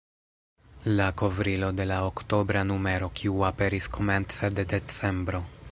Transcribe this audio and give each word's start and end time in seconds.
La 0.99 1.05
kovrilo 1.21 1.69
de 1.81 1.85
la 1.91 1.99
oktobra 2.07 2.65
numero, 2.73 3.11
kiu 3.21 3.47
aperis 3.53 3.91
komence 3.99 4.53
de 4.61 4.69
decembro. 4.75 5.45